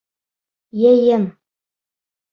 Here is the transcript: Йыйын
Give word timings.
Йыйын 0.81 1.23